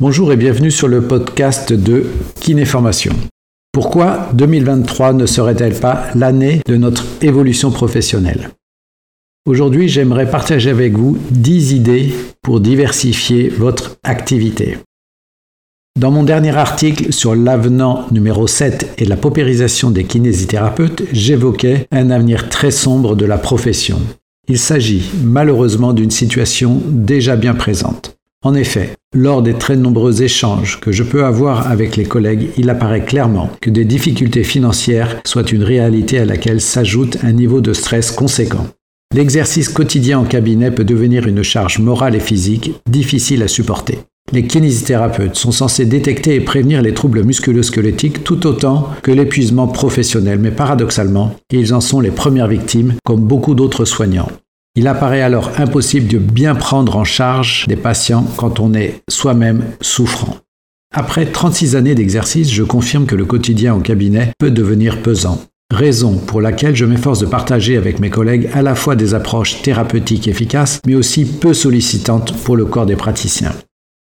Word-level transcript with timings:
Bonjour 0.00 0.32
et 0.32 0.36
bienvenue 0.36 0.72
sur 0.72 0.88
le 0.88 1.02
podcast 1.02 1.72
de 1.72 2.06
Kinéformation. 2.40 3.12
Pourquoi 3.70 4.28
2023 4.32 5.12
ne 5.12 5.24
serait-elle 5.24 5.78
pas 5.78 6.06
l'année 6.16 6.62
de 6.66 6.76
notre 6.76 7.04
évolution 7.22 7.70
professionnelle? 7.70 8.50
Aujourd'hui, 9.46 9.88
j'aimerais 9.88 10.28
partager 10.28 10.70
avec 10.70 10.94
vous 10.94 11.16
10 11.30 11.74
idées 11.74 12.12
pour 12.42 12.58
diversifier 12.58 13.48
votre 13.50 13.96
activité. 14.02 14.78
Dans 15.96 16.10
mon 16.10 16.24
dernier 16.24 16.56
article 16.56 17.12
sur 17.12 17.36
l'avenant 17.36 18.08
numéro 18.10 18.48
7 18.48 18.94
et 18.98 19.04
la 19.04 19.16
paupérisation 19.16 19.92
des 19.92 20.02
kinésithérapeutes, 20.02 21.04
j'évoquais 21.12 21.86
un 21.92 22.10
avenir 22.10 22.48
très 22.48 22.72
sombre 22.72 23.14
de 23.14 23.26
la 23.26 23.38
profession. 23.38 24.00
Il 24.48 24.58
s'agit 24.58 25.08
malheureusement 25.22 25.92
d'une 25.92 26.10
situation 26.10 26.82
déjà 26.84 27.36
bien 27.36 27.54
présente. 27.54 28.13
En 28.44 28.54
effet, 28.54 28.90
lors 29.14 29.40
des 29.40 29.54
très 29.54 29.74
nombreux 29.74 30.22
échanges 30.22 30.78
que 30.78 30.92
je 30.92 31.02
peux 31.02 31.24
avoir 31.24 31.66
avec 31.70 31.96
les 31.96 32.04
collègues, 32.04 32.50
il 32.58 32.68
apparaît 32.68 33.06
clairement 33.06 33.48
que 33.62 33.70
des 33.70 33.86
difficultés 33.86 34.44
financières 34.44 35.22
soient 35.24 35.50
une 35.50 35.62
réalité 35.62 36.18
à 36.18 36.26
laquelle 36.26 36.60
s'ajoute 36.60 37.16
un 37.22 37.32
niveau 37.32 37.62
de 37.62 37.72
stress 37.72 38.10
conséquent. 38.10 38.66
L'exercice 39.14 39.70
quotidien 39.70 40.18
en 40.18 40.24
cabinet 40.24 40.70
peut 40.70 40.84
devenir 40.84 41.26
une 41.26 41.42
charge 41.42 41.78
morale 41.78 42.16
et 42.16 42.20
physique 42.20 42.72
difficile 42.86 43.42
à 43.42 43.48
supporter. 43.48 44.00
Les 44.32 44.46
kinésithérapeutes 44.46 45.36
sont 45.36 45.52
censés 45.52 45.86
détecter 45.86 46.34
et 46.34 46.40
prévenir 46.40 46.82
les 46.82 46.92
troubles 46.92 47.24
musculo-squelettiques 47.24 48.24
tout 48.24 48.46
autant 48.46 48.88
que 49.02 49.10
l'épuisement 49.10 49.68
professionnel, 49.68 50.38
mais 50.38 50.50
paradoxalement, 50.50 51.36
ils 51.50 51.72
en 51.72 51.80
sont 51.80 52.00
les 52.00 52.10
premières 52.10 52.48
victimes, 52.48 52.94
comme 53.04 53.20
beaucoup 53.20 53.54
d'autres 53.54 53.84
soignants. 53.84 54.28
Il 54.76 54.88
apparaît 54.88 55.22
alors 55.22 55.52
impossible 55.58 56.08
de 56.08 56.18
bien 56.18 56.56
prendre 56.56 56.96
en 56.96 57.04
charge 57.04 57.66
des 57.68 57.76
patients 57.76 58.26
quand 58.36 58.58
on 58.58 58.74
est 58.74 59.02
soi-même 59.08 59.64
souffrant. 59.80 60.38
Après 60.92 61.26
36 61.26 61.76
années 61.76 61.94
d'exercice, 61.94 62.52
je 62.52 62.62
confirme 62.64 63.06
que 63.06 63.14
le 63.14 63.24
quotidien 63.24 63.74
au 63.74 63.80
cabinet 63.80 64.32
peut 64.38 64.50
devenir 64.50 65.00
pesant. 65.00 65.40
Raison 65.72 66.18
pour 66.18 66.40
laquelle 66.40 66.76
je 66.76 66.84
m'efforce 66.84 67.20
de 67.20 67.26
partager 67.26 67.76
avec 67.76 68.00
mes 68.00 68.10
collègues 68.10 68.50
à 68.52 68.62
la 68.62 68.74
fois 68.74 68.96
des 68.96 69.14
approches 69.14 69.62
thérapeutiques 69.62 70.28
efficaces, 70.28 70.80
mais 70.86 70.94
aussi 70.94 71.24
peu 71.24 71.54
sollicitantes 71.54 72.34
pour 72.44 72.56
le 72.56 72.64
corps 72.64 72.86
des 72.86 72.96
praticiens. 72.96 73.52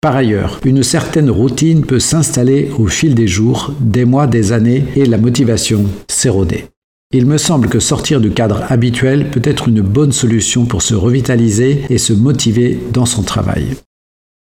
Par 0.02 0.16
ailleurs, 0.16 0.60
une 0.66 0.84
certaine 0.84 1.30
routine 1.30 1.86
peut 1.86 2.00
s'installer 2.00 2.70
au 2.78 2.88
fil 2.88 3.16
des 3.16 3.28
jours, 3.28 3.74
des 3.80 4.06
mois, 4.06 4.28
des 4.28 4.52
années, 4.52 4.86
et 4.96 5.06
la 5.06 5.18
motivation 5.18 5.86
s'éroder. 6.08 6.66
Il 7.14 7.26
me 7.26 7.38
semble 7.38 7.70
que 7.70 7.80
sortir 7.80 8.20
du 8.20 8.32
cadre 8.32 8.66
habituel 8.68 9.32
peut 9.32 9.42
être 9.44 9.70
une 9.70 9.80
bonne 9.80 10.12
solution 10.12 10.66
pour 10.66 10.82
se 10.82 10.94
revitaliser 10.94 11.86
et 11.90 11.98
se 11.98 12.12
motiver 12.12 12.78
dans 12.92 13.06
son 13.06 13.24
travail. 13.24 13.78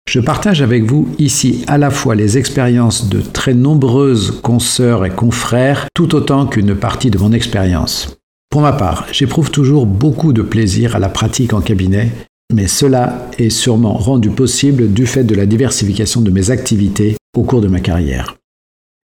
Je 0.08 0.18
partage 0.18 0.62
avec 0.62 0.84
vous 0.84 1.08
ici 1.18 1.62
à 1.66 1.76
la 1.76 1.90
fois 1.90 2.14
les 2.14 2.38
expériences 2.38 3.10
de 3.10 3.20
très 3.20 3.52
nombreuses 3.52 4.40
consoeurs 4.42 5.04
et 5.04 5.10
confrères, 5.10 5.88
tout 5.94 6.14
autant 6.14 6.46
qu'une 6.46 6.74
partie 6.74 7.10
de 7.10 7.18
mon 7.18 7.32
expérience. 7.32 8.16
Pour 8.48 8.62
ma 8.62 8.72
part, 8.72 9.06
j'éprouve 9.12 9.50
toujours 9.50 9.84
beaucoup 9.84 10.32
de 10.32 10.42
plaisir 10.42 10.96
à 10.96 10.98
la 10.98 11.10
pratique 11.10 11.52
en 11.52 11.60
cabinet, 11.60 12.12
mais 12.50 12.66
cela 12.66 13.28
est 13.38 13.50
sûrement 13.50 13.94
rendu 13.94 14.30
possible 14.30 14.90
du 14.90 15.06
fait 15.06 15.24
de 15.24 15.34
la 15.34 15.44
diversification 15.44 16.22
de 16.22 16.30
mes 16.30 16.50
activités 16.50 17.16
au 17.36 17.42
cours 17.42 17.60
de 17.60 17.68
ma 17.68 17.80
carrière. 17.80 18.36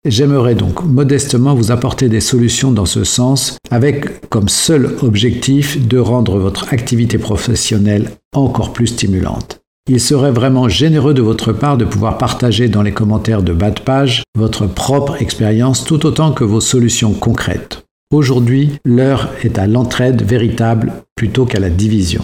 J'aimerais 0.05 0.53
donc 0.53 0.83
modestement 0.83 1.55
vous 1.55 1.71
apporter 1.71 2.09
des 2.09 2.21
solutions 2.21 2.71
dans 2.71 2.85
ce 2.85 3.03
sens 3.03 3.57
avec 3.71 4.29
comme 4.29 4.49
seul 4.49 4.95
objectif 5.01 5.87
de 5.87 5.97
rendre 5.97 6.37
votre 6.37 6.71
activité 6.71 7.17
professionnelle 7.17 8.11
encore 8.35 8.71
plus 8.71 8.85
stimulante. 8.85 9.61
Il 9.89 9.99
serait 9.99 10.31
vraiment 10.31 10.69
généreux 10.69 11.15
de 11.15 11.23
votre 11.23 11.53
part 11.53 11.77
de 11.77 11.85
pouvoir 11.85 12.19
partager 12.19 12.69
dans 12.69 12.83
les 12.83 12.91
commentaires 12.91 13.41
de 13.41 13.51
bas 13.51 13.71
de 13.71 13.79
page 13.79 14.21
votre 14.37 14.67
propre 14.67 15.21
expérience 15.23 15.83
tout 15.83 16.05
autant 16.05 16.33
que 16.33 16.43
vos 16.43 16.61
solutions 16.61 17.13
concrètes. 17.13 17.83
Aujourd'hui, 18.13 18.73
l'heure 18.85 19.29
est 19.43 19.57
à 19.57 19.65
l'entraide 19.65 20.21
véritable 20.21 20.93
plutôt 21.15 21.45
qu'à 21.45 21.59
la 21.59 21.71
division. 21.71 22.23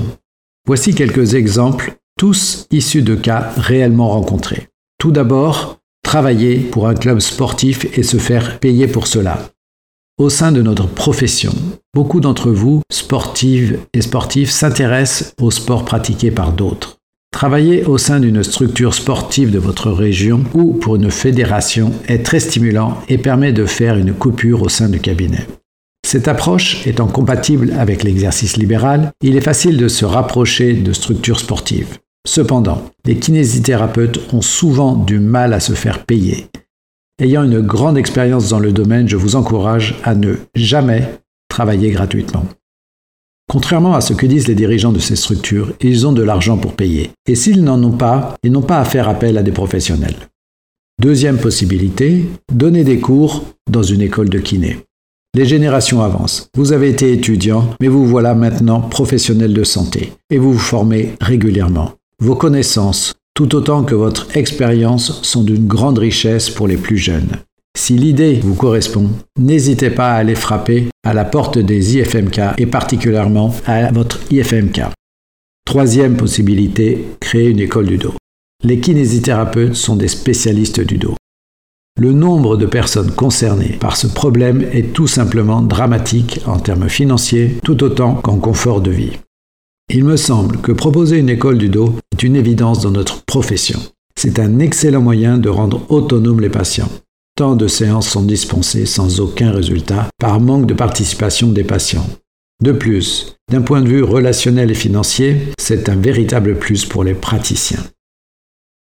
Voici 0.67 0.94
quelques 0.94 1.33
exemples, 1.33 1.95
tous 2.16 2.67
issus 2.69 3.01
de 3.01 3.16
cas 3.16 3.51
réellement 3.57 4.09
rencontrés. 4.09 4.67
Tout 5.00 5.11
d'abord, 5.11 5.81
travailler 6.03 6.57
pour 6.59 6.88
un 6.88 6.95
club 6.95 7.19
sportif 7.19 7.85
et 7.97 8.03
se 8.03 8.17
faire 8.17 8.59
payer 8.59 8.88
pour 8.88 9.07
cela. 9.07 9.50
Au 10.17 10.29
sein 10.29 10.51
de 10.51 10.62
notre 10.62 10.88
profession, 10.88 11.53
beaucoup 11.94 12.19
d'entre 12.19 12.51
vous, 12.51 12.81
sportives 12.91 13.79
et 13.94 14.01
sportifs, 14.01 14.51
s'intéressent 14.51 15.34
au 15.41 15.51
sport 15.51 15.85
pratiqué 15.85 16.29
par 16.29 16.51
d'autres. 16.51 16.97
Travailler 17.31 17.85
au 17.85 17.97
sein 17.97 18.19
d'une 18.19 18.44
structure 18.44 18.94
sportive 18.94 19.51
de 19.51 19.57
votre 19.57 19.89
région 19.89 20.44
ou 20.53 20.73
pour 20.73 20.97
une 20.97 21.09
fédération 21.09 21.94
est 22.07 22.23
très 22.23 22.41
stimulant 22.41 22.97
et 23.07 23.18
permet 23.18 23.53
de 23.53 23.66
faire 23.66 23.97
une 23.97 24.13
coupure 24.13 24.62
au 24.62 24.69
sein 24.69 24.89
du 24.89 25.00
cabinet. 25.00 25.47
Cette 26.06 26.28
approche 26.28 26.85
étant 26.85 27.07
compatible 27.07 27.73
avec 27.79 28.03
l'exercice 28.03 28.57
libéral, 28.57 29.13
il 29.22 29.38
est 29.38 29.41
facile 29.41 29.78
de 29.78 29.88
se 29.88 30.03
rapprocher 30.03 30.73
de 30.73 30.91
structures 30.91 31.39
sportives. 31.39 32.00
Cependant, 32.27 32.91
les 33.05 33.17
kinésithérapeutes 33.17 34.33
ont 34.33 34.41
souvent 34.41 34.95
du 34.95 35.19
mal 35.19 35.53
à 35.53 35.59
se 35.59 35.73
faire 35.73 36.05
payer. 36.05 36.47
Ayant 37.19 37.43
une 37.43 37.61
grande 37.61 37.97
expérience 37.97 38.49
dans 38.49 38.59
le 38.59 38.71
domaine, 38.71 39.07
je 39.07 39.17
vous 39.17 39.35
encourage 39.35 39.95
à 40.03 40.15
ne 40.15 40.35
jamais 40.55 41.19
travailler 41.49 41.91
gratuitement. 41.91 42.45
Contrairement 43.49 43.95
à 43.95 44.01
ce 44.01 44.13
que 44.13 44.25
disent 44.25 44.47
les 44.47 44.55
dirigeants 44.55 44.93
de 44.93 44.99
ces 44.99 45.15
structures, 45.15 45.73
ils 45.81 46.07
ont 46.07 46.13
de 46.13 46.23
l'argent 46.23 46.57
pour 46.57 46.73
payer. 46.73 47.11
Et 47.27 47.35
s'ils 47.35 47.63
n'en 47.63 47.83
ont 47.83 47.97
pas, 47.97 48.35
ils 48.43 48.51
n'ont 48.51 48.61
pas 48.61 48.79
à 48.79 48.85
faire 48.85 49.09
appel 49.09 49.38
à 49.38 49.43
des 49.43 49.51
professionnels. 49.51 50.15
Deuxième 51.01 51.38
possibilité, 51.38 52.27
donner 52.53 52.83
des 52.83 52.99
cours 52.99 53.43
dans 53.69 53.83
une 53.83 54.01
école 54.01 54.29
de 54.29 54.39
kiné. 54.39 54.77
Les 55.35 55.45
générations 55.45 56.01
avancent. 56.01 56.49
Vous 56.55 56.73
avez 56.73 56.89
été 56.89 57.11
étudiant, 57.11 57.75
mais 57.81 57.88
vous 57.88 58.05
voilà 58.05 58.35
maintenant 58.35 58.81
professionnel 58.81 59.53
de 59.53 59.63
santé 59.63 60.13
et 60.29 60.38
vous 60.38 60.53
vous 60.53 60.59
formez 60.59 61.13
régulièrement. 61.19 61.93
Vos 62.21 62.35
connaissances, 62.35 63.15
tout 63.33 63.55
autant 63.55 63.83
que 63.83 63.95
votre 63.95 64.37
expérience, 64.37 65.23
sont 65.23 65.41
d'une 65.41 65.65
grande 65.65 65.97
richesse 65.97 66.51
pour 66.51 66.67
les 66.67 66.77
plus 66.77 66.97
jeunes. 66.97 67.31
Si 67.75 67.97
l'idée 67.97 68.39
vous 68.43 68.53
correspond, 68.53 69.09
n'hésitez 69.39 69.89
pas 69.89 70.11
à 70.11 70.17
aller 70.17 70.35
frapper 70.35 70.89
à 71.03 71.15
la 71.15 71.25
porte 71.25 71.57
des 71.57 71.97
IFMK 71.97 72.39
et 72.59 72.67
particulièrement 72.67 73.55
à 73.65 73.91
votre 73.91 74.19
IFMK. 74.29 74.81
Troisième 75.65 76.15
possibilité, 76.15 77.07
créer 77.19 77.49
une 77.49 77.59
école 77.59 77.87
du 77.87 77.97
dos. 77.97 78.13
Les 78.63 78.79
kinésithérapeutes 78.79 79.75
sont 79.75 79.95
des 79.95 80.07
spécialistes 80.07 80.81
du 80.81 80.99
dos. 80.99 81.15
Le 81.99 82.13
nombre 82.13 82.55
de 82.55 82.67
personnes 82.67 83.11
concernées 83.11 83.77
par 83.79 83.97
ce 83.97 84.05
problème 84.05 84.61
est 84.73 84.93
tout 84.93 85.07
simplement 85.07 85.63
dramatique 85.63 86.39
en 86.45 86.59
termes 86.59 86.88
financiers, 86.88 87.57
tout 87.63 87.83
autant 87.83 88.13
qu'en 88.13 88.38
confort 88.38 88.81
de 88.81 88.91
vie. 88.91 89.17
Il 89.94 90.06
me 90.06 90.16
semble 90.16 90.62
que 90.62 90.72
proposer 90.72 91.18
une 91.18 91.28
école 91.28 91.57
du 91.57 91.68
dos 91.68 91.96
est 92.13 92.24
une 92.24 92.38
évidence 92.38 92.79
dans 92.79 92.91
notre 92.91 93.25
profession. 93.25 93.78
C'est 94.18 94.40
un 94.40 94.59
excellent 94.59 95.02
moyen 95.02 95.38
de 95.38 95.50
rendre 95.50 95.91
autonomes 95.91 96.40
les 96.40 96.50
patients. 96.50 96.90
Tant 97.35 97.57
de 97.57 97.68
séances 97.68 98.07
sont 98.07 98.24
dispensées 98.24 98.85
sans 98.85 99.19
aucun 99.19 99.51
résultat 99.51 100.07
par 100.18 100.40
manque 100.40 100.66
de 100.66 100.74
participation 100.74 101.51
des 101.51 101.66
patients. 101.66 102.07
De 102.63 102.72
plus, 102.72 103.35
d'un 103.51 103.62
point 103.62 103.81
de 103.81 103.90
vue 103.90 104.01
relationnel 104.01 104.72
et 104.72 104.75
financier, 104.75 105.51
c'est 105.59 105.90
un 105.90 105.97
véritable 105.97 106.57
plus 106.57 106.85
pour 106.85 107.03
les 107.03 107.13
praticiens. 107.13 107.84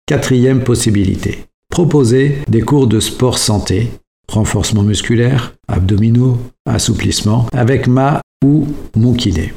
Quatrième 0.05 0.63
possibilité. 0.63 1.39
Proposer 1.69 2.37
des 2.47 2.61
cours 2.61 2.87
de 2.87 3.01
sport 3.01 3.37
santé, 3.37 3.89
renforcement 4.31 4.83
musculaire, 4.83 5.55
abdominaux, 5.67 6.37
assouplissement, 6.65 7.47
avec 7.51 7.87
ma 7.87 8.21
ou 8.45 8.65
mon 8.95 9.13
kiné. 9.13 9.51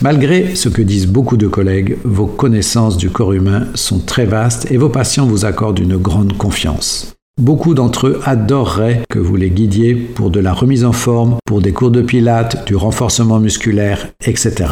Malgré 0.00 0.54
ce 0.54 0.68
que 0.68 0.80
disent 0.80 1.08
beaucoup 1.08 1.36
de 1.36 1.48
collègues, 1.48 1.98
vos 2.04 2.28
connaissances 2.28 2.96
du 2.96 3.10
corps 3.10 3.32
humain 3.32 3.66
sont 3.74 3.98
très 3.98 4.26
vastes 4.26 4.70
et 4.70 4.76
vos 4.76 4.88
patients 4.88 5.26
vous 5.26 5.44
accordent 5.44 5.80
une 5.80 5.96
grande 5.96 6.36
confiance. 6.36 7.16
Beaucoup 7.36 7.74
d'entre 7.74 8.06
eux 8.06 8.20
adoreraient 8.24 9.02
que 9.10 9.18
vous 9.18 9.34
les 9.34 9.50
guidiez 9.50 9.96
pour 9.96 10.30
de 10.30 10.38
la 10.38 10.52
remise 10.52 10.84
en 10.84 10.92
forme, 10.92 11.38
pour 11.44 11.60
des 11.60 11.72
cours 11.72 11.90
de 11.90 12.00
pilates, 12.00 12.64
du 12.64 12.76
renforcement 12.76 13.40
musculaire, 13.40 14.06
etc. 14.24 14.66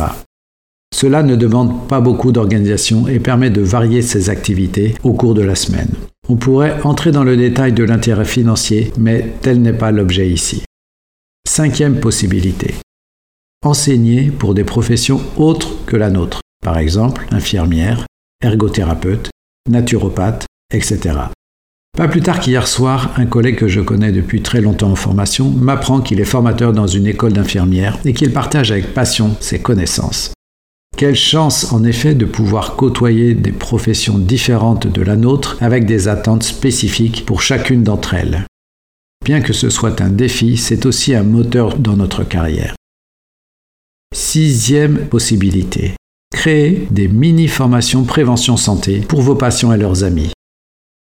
Cela 0.94 1.24
ne 1.24 1.34
demande 1.34 1.88
pas 1.88 2.00
beaucoup 2.00 2.30
d'organisation 2.30 3.08
et 3.08 3.18
permet 3.18 3.50
de 3.50 3.62
varier 3.62 4.02
ses 4.02 4.30
activités 4.30 4.94
au 5.02 5.12
cours 5.12 5.34
de 5.34 5.42
la 5.42 5.56
semaine. 5.56 5.90
On 6.28 6.36
pourrait 6.36 6.76
entrer 6.84 7.10
dans 7.10 7.24
le 7.24 7.36
détail 7.36 7.72
de 7.72 7.82
l'intérêt 7.82 8.24
financier, 8.24 8.92
mais 8.96 9.32
tel 9.42 9.60
n'est 9.60 9.72
pas 9.72 9.90
l'objet 9.90 10.28
ici. 10.28 10.62
Cinquième 11.48 11.98
possibilité 11.98 12.76
enseigner 13.66 14.30
pour 14.30 14.54
des 14.54 14.64
professions 14.64 15.20
autres 15.36 15.84
que 15.86 15.96
la 15.96 16.10
nôtre, 16.10 16.40
par 16.64 16.78
exemple 16.78 17.26
infirmière, 17.30 18.06
ergothérapeute, 18.42 19.30
naturopathe, 19.68 20.46
etc. 20.72 21.18
Pas 21.96 22.08
plus 22.08 22.20
tard 22.20 22.40
qu'hier 22.40 22.68
soir, 22.68 23.12
un 23.16 23.24
collègue 23.24 23.56
que 23.56 23.68
je 23.68 23.80
connais 23.80 24.12
depuis 24.12 24.42
très 24.42 24.60
longtemps 24.60 24.90
en 24.90 24.96
formation 24.96 25.48
m'apprend 25.48 26.00
qu'il 26.00 26.20
est 26.20 26.24
formateur 26.24 26.74
dans 26.74 26.86
une 26.86 27.06
école 27.06 27.32
d'infirmière 27.32 27.98
et 28.04 28.12
qu'il 28.12 28.32
partage 28.32 28.70
avec 28.70 28.92
passion 28.92 29.34
ses 29.40 29.60
connaissances. 29.60 30.32
Quelle 30.96 31.14
chance 31.14 31.72
en 31.72 31.84
effet 31.84 32.14
de 32.14 32.24
pouvoir 32.24 32.76
côtoyer 32.76 33.34
des 33.34 33.52
professions 33.52 34.18
différentes 34.18 34.86
de 34.86 35.02
la 35.02 35.16
nôtre 35.16 35.56
avec 35.60 35.86
des 35.86 36.08
attentes 36.08 36.42
spécifiques 36.42 37.24
pour 37.26 37.42
chacune 37.42 37.82
d'entre 37.82 38.14
elles. 38.14 38.44
Bien 39.24 39.40
que 39.40 39.52
ce 39.52 39.70
soit 39.70 40.00
un 40.00 40.08
défi, 40.08 40.56
c'est 40.56 40.86
aussi 40.86 41.14
un 41.14 41.22
moteur 41.22 41.78
dans 41.78 41.96
notre 41.96 42.24
carrière. 42.24 42.75
Sixième 44.18 45.08
possibilité. 45.08 45.92
Créer 46.32 46.88
des 46.90 47.06
mini-formations 47.06 48.04
prévention 48.04 48.56
santé 48.56 49.00
pour 49.00 49.20
vos 49.20 49.34
patients 49.34 49.74
et 49.74 49.76
leurs 49.76 50.04
amis. 50.04 50.32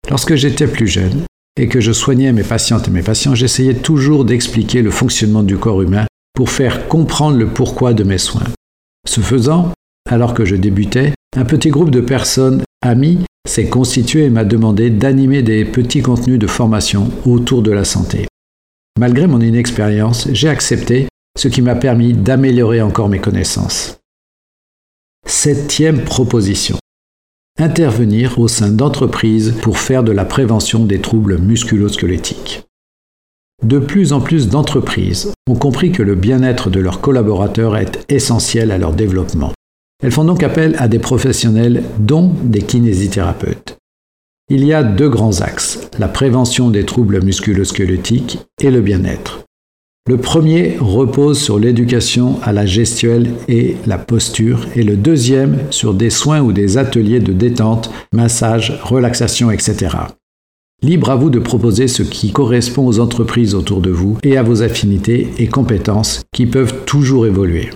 Lorsque 0.09 0.35
j'étais 0.35 0.67
plus 0.67 0.89
jeune 0.89 1.25
et 1.61 1.69
que 1.69 1.79
je 1.79 1.93
soignais 1.93 2.33
mes 2.33 2.43
patientes 2.43 2.89
et 2.89 2.91
mes 2.91 3.03
patients, 3.03 3.35
j'essayais 3.35 3.75
toujours 3.75 4.25
d'expliquer 4.25 4.81
le 4.81 4.91
fonctionnement 4.91 5.43
du 5.43 5.59
corps 5.59 5.83
humain 5.83 6.07
pour 6.33 6.49
faire 6.49 6.89
comprendre 6.89 7.37
le 7.37 7.49
pourquoi 7.49 7.93
de 7.93 8.03
mes 8.03 8.17
soins. 8.17 8.49
Ce 9.07 9.21
faisant, 9.21 9.75
alors 10.09 10.33
que 10.33 10.47
je 10.47 10.57
débutais, 10.57 11.13
un 11.37 11.45
petit 11.45 11.69
groupe 11.69 11.91
de 11.91 12.01
personnes 12.01 12.63
amies 12.81 13.27
s'est 13.47 13.69
constitué 13.69 14.25
et 14.25 14.31
m'a 14.31 14.45
demandé 14.45 14.89
d'animer 14.89 15.43
des 15.43 15.67
petits 15.67 16.01
contenus 16.01 16.39
de 16.39 16.47
formation 16.47 17.11
autour 17.27 17.61
de 17.61 17.73
la 17.73 17.85
santé. 17.85 18.27
Malgré 18.99 19.27
mon 19.27 19.43
inexpérience, 19.43 20.29
j'ai 20.33 20.49
accepté, 20.49 21.09
ce 21.37 21.49
qui 21.49 21.63
m'a 21.63 21.77
permis 21.77 22.13
d'améliorer 22.13 22.83
encore 22.83 23.09
mes 23.09 23.21
connaissances. 23.21 23.99
Septième 25.27 26.03
proposition. 26.03 26.77
Intervenir 27.59 28.39
au 28.39 28.49
sein 28.49 28.71
d'entreprises 28.71 29.55
pour 29.63 29.79
faire 29.79 30.03
de 30.03 30.13
la 30.13 30.25
prévention 30.25 30.85
des 30.85 31.01
troubles 31.01 31.39
musculo-squelettiques. 31.39 32.65
De 33.63 33.79
plus 33.79 34.13
en 34.13 34.21
plus 34.21 34.49
d'entreprises 34.49 35.33
ont 35.49 35.55
compris 35.55 35.91
que 35.91 36.03
le 36.03 36.15
bien-être 36.15 36.69
de 36.69 36.81
leurs 36.81 37.01
collaborateurs 37.01 37.77
est 37.77 38.05
essentiel 38.11 38.71
à 38.71 38.79
leur 38.79 38.93
développement. 38.93 39.53
Elles 40.03 40.13
font 40.13 40.25
donc 40.25 40.43
appel 40.43 40.77
à 40.79 40.89
des 40.89 40.99
professionnels, 40.99 41.83
dont 41.99 42.35
des 42.43 42.61
kinésithérapeutes. 42.61 43.79
Il 44.51 44.63
y 44.65 44.75
a 44.75 44.85
deux 44.85 45.09
grands 45.09 45.41
axes, 45.41 45.89
la 45.99 46.09
prévention 46.09 46.71
des 46.71 46.85
troubles 46.85 47.25
musculo-squelettiques 47.25 48.39
et 48.61 48.71
le 48.71 48.83
bien-être. 48.83 49.46
Le 50.09 50.19
premier 50.19 50.77
repose 50.79 51.41
sur 51.41 51.59
l'éducation 51.59 52.41
à 52.45 52.53
la 52.53 52.65
gestuelle 52.65 53.33
et 53.49 53.77
la 53.87 53.99
posture, 53.99 54.61
et 54.77 54.85
le 54.85 54.97
deuxième 54.97 55.59
sur 55.71 55.95
des 55.95 56.11
soins 56.11 56.43
ou 56.43 56.53
des 56.53 56.79
ateliers 56.79 57.19
de 57.19 57.33
détente, 57.33 57.91
massage, 58.13 58.79
relaxation, 58.85 59.51
etc. 59.51 59.97
Libre 60.81 61.11
à 61.11 61.17
vous 61.17 61.29
de 61.29 61.41
proposer 61.41 61.89
ce 61.89 62.05
qui 62.05 62.31
correspond 62.31 62.87
aux 62.87 63.01
entreprises 63.01 63.57
autour 63.57 63.81
de 63.81 63.91
vous 63.91 64.19
et 64.23 64.37
à 64.37 64.45
vos 64.45 64.63
affinités 64.63 65.29
et 65.39 65.49
compétences 65.49 66.23
qui 66.33 66.47
peuvent 66.47 66.85
toujours 66.85 67.27
évoluer. 67.27 67.71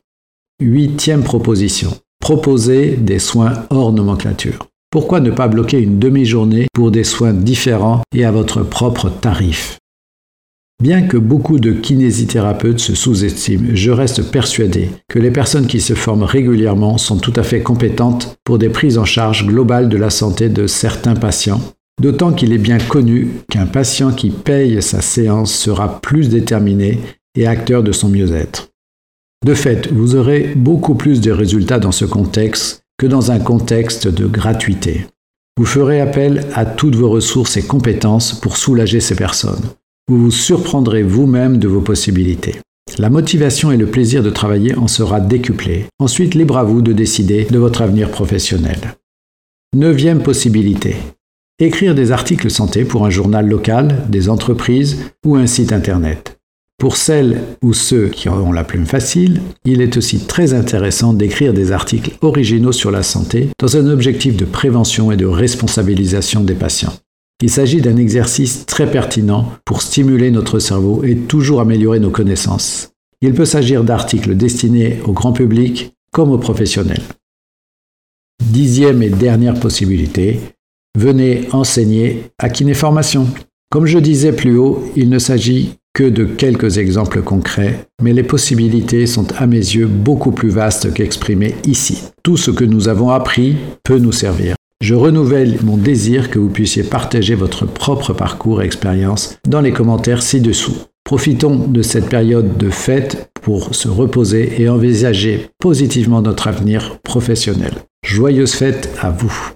Huitième 0.63 1.25
proposition. 1.25 1.91
Proposer 2.21 2.97
des 2.97 3.19
soins 3.19 3.65
hors 3.71 3.93
nomenclature. 3.93 4.69
Pourquoi 4.91 5.19
ne 5.19 5.33
pas 5.33 5.49
bloquer 5.49 5.81
une 5.81 5.99
demi-journée 5.99 6.69
pour 6.75 6.93
des 6.93 7.05
soins 7.05 7.33
différents 7.33 8.03
et 8.15 8.25
à 8.25 8.31
votre 8.31 8.63
propre 8.63 9.09
tarif? 9.09 9.79
Bien 10.81 11.03
que 11.03 11.19
beaucoup 11.19 11.59
de 11.59 11.73
kinésithérapeutes 11.73 12.81
se 12.81 12.95
sous-estiment, 12.95 13.69
je 13.75 13.91
reste 13.91 14.31
persuadé 14.31 14.89
que 15.09 15.19
les 15.19 15.31
personnes 15.31 15.67
qui 15.67 15.81
se 15.81 15.95
forment 15.95 16.23
régulièrement 16.23 16.97
sont 16.97 17.19
tout 17.19 17.35
à 17.37 17.43
fait 17.43 17.61
compétentes 17.61 18.39
pour 18.45 18.59
des 18.59 18.71
prises 18.71 18.97
en 18.97 19.05
charge 19.05 19.47
globales 19.47 19.89
de 19.89 19.99
la 19.99 20.11
santé 20.11 20.49
de 20.49 20.67
certains 20.67 21.15
patients 21.15 21.61
D'autant 22.01 22.33
qu'il 22.33 22.55
est 22.55 22.59
bien 22.59 22.79
connu 22.79 23.29
qu'un 23.51 23.67
patient 23.67 24.11
qui 24.11 24.31
paye 24.31 24.81
sa 24.81 25.03
séance 25.03 25.53
sera 25.53 26.01
plus 26.01 26.31
déterminé 26.31 26.99
et 27.35 27.47
acteur 27.47 27.83
de 27.83 27.93
son 27.93 28.09
mieux-être. 28.09 28.71
De 29.45 29.53
fait, 29.53 29.93
vous 29.93 30.17
aurez 30.17 30.55
beaucoup 30.57 30.95
plus 30.95 31.21
de 31.21 31.31
résultats 31.31 31.79
dans 31.79 31.93
ce 31.93 32.07
contexte 32.07 32.85
que 32.97 33.07
dans 33.07 33.31
un 33.31 33.39
contexte 33.39 34.09
de 34.09 34.27
gratuité. 34.27 35.07
Vous 35.59 35.67
ferez 35.67 36.01
appel 36.01 36.47
à 36.55 36.65
toutes 36.65 36.95
vos 36.95 37.11
ressources 37.11 37.59
et 37.59 37.63
compétences 37.63 38.33
pour 38.33 38.57
soulager 38.57 39.01
ces 39.01 39.15
personnes. 39.15 39.69
Vous 40.11 40.19
vous 40.19 40.31
surprendrez 40.33 41.05
vous-même 41.05 41.59
de 41.59 41.69
vos 41.69 41.83
possibilités. 41.83 42.57
La 42.99 43.11
motivation 43.11 43.71
et 43.71 43.77
le 43.77 43.87
plaisir 43.87 44.25
de 44.25 44.31
travailler 44.31 44.75
en 44.75 44.89
sera 44.89 45.21
décuplé. 45.21 45.87
Ensuite, 46.01 46.35
libre 46.35 46.59
à 46.59 46.65
vous 46.65 46.83
de 46.83 46.93
décider 46.93 47.45
de 47.45 47.59
votre 47.61 47.81
avenir 47.81 48.11
professionnel. 48.11 48.97
Neuvième 49.73 50.21
possibilité, 50.21 50.97
écrire 51.61 51.95
des 51.95 52.11
articles 52.11 52.51
santé 52.51 52.85
pour 52.85 53.07
un 53.07 53.11
journal 53.11 53.47
local, 53.49 54.05
des 54.09 54.29
entreprises 54.29 54.99
ou 55.25 55.37
un 55.37 55.47
site 55.47 55.73
Internet. 55.73 56.41
Pour 56.77 56.97
celles 56.97 57.43
ou 57.63 57.73
ceux 57.73 58.09
qui 58.09 58.29
ont 58.29 58.51
la 58.51 58.65
plume 58.65 58.87
facile, 58.87 59.41
il 59.65 59.81
est 59.81 59.97
aussi 59.97 60.19
très 60.19 60.55
intéressant 60.55 61.13
d'écrire 61.13 61.55
des 61.55 61.71
articles 61.71 62.17
originaux 62.21 62.73
sur 62.73 62.91
la 62.91 63.05
santé 63.05 63.51
dans 63.61 63.77
un 63.77 63.87
objectif 63.87 64.37
de 64.37 64.45
prévention 64.45 65.13
et 65.13 65.17
de 65.17 65.27
responsabilisation 65.27 66.41
des 66.41 66.55
patients. 66.55 66.95
Il 67.43 67.51
s'agit 67.51 67.81
d'un 67.81 67.97
exercice 67.97 68.67
très 68.67 68.91
pertinent 68.91 69.53
pour 69.65 69.81
stimuler 69.81 70.31
notre 70.31 70.59
cerveau 70.59 71.03
et 71.05 71.17
toujours 71.17 71.61
améliorer 71.61 71.99
nos 71.99 72.11
connaissances. 72.11 72.91
Il 73.23 73.35
peut 73.35 73.47
s'agir 73.47 73.83
d'articles 73.83 74.35
destinés 74.35 75.01
au 75.05 75.13
grand 75.13 75.33
public 75.33 75.95
comme 76.13 76.31
aux 76.31 76.39
professionnels. 76.39 77.03
Dixième 78.45 79.03
et 79.03 79.11
dernière 79.11 79.59
possibilité, 79.59 80.41
venez 80.99 81.49
enseigner 81.53 82.25
à 82.39 82.49
Kinéformation. 82.49 83.27
Comme 83.71 83.87
je 83.87 83.99
disais 83.99 84.33
plus 84.33 84.57
haut, 84.57 84.83
il 84.97 85.09
ne 85.09 85.19
s'agit 85.19 85.75
que 85.95 86.05
de 86.05 86.25
quelques 86.25 86.79
exemples 86.79 87.23
concrets, 87.23 87.87
mais 88.03 88.13
les 88.13 88.23
possibilités 88.23 89.07
sont 89.07 89.27
à 89.39 89.47
mes 89.47 89.57
yeux 89.57 89.87
beaucoup 89.87 90.33
plus 90.33 90.51
vastes 90.51 90.93
qu'exprimées 90.93 91.55
ici. 91.67 92.03
Tout 92.23 92.37
ce 92.37 92.51
que 92.51 92.65
nous 92.65 92.89
avons 92.89 93.11
appris 93.11 93.57
peut 93.83 93.99
nous 93.99 94.13
servir. 94.13 94.57
Je 94.83 94.95
renouvelle 94.95 95.59
mon 95.63 95.77
désir 95.77 96.31
que 96.31 96.39
vous 96.39 96.49
puissiez 96.49 96.83
partager 96.83 97.35
votre 97.35 97.67
propre 97.67 98.15
parcours 98.15 98.63
et 98.63 98.65
expérience 98.65 99.39
dans 99.47 99.61
les 99.61 99.73
commentaires 99.73 100.23
ci-dessous. 100.23 100.75
Profitons 101.05 101.57
de 101.67 101.83
cette 101.83 102.09
période 102.09 102.57
de 102.57 102.71
fête 102.71 103.31
pour 103.43 103.75
se 103.75 103.89
reposer 103.89 104.63
et 104.63 104.71
envisager 104.71 105.51
positivement 105.59 106.23
notre 106.23 106.49
avenir 106.49 106.99
professionnel. 107.01 107.75
Joyeuses 108.05 108.55
fêtes 108.55 108.91
à 109.01 109.11
vous. 109.11 109.53